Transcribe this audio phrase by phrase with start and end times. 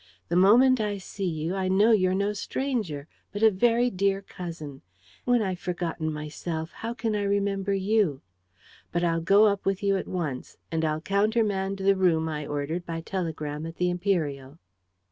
[0.29, 4.81] The moment I see you, I know you're no stranger, but a very dear cousin.
[5.25, 8.23] When I've forgotten MYSELF, how can I remember YOU?
[8.91, 10.57] But I'll go up with you at once.
[10.71, 14.57] And I'll countermand the room I ordered by telegram at the Imperial."